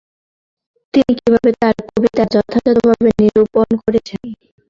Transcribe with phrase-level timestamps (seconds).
[0.93, 4.21] তিনি কিভাবে তাঁর কবিতা যথাযথভাবে নিরূপন করেছেন।